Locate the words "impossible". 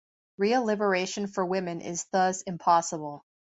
2.41-3.23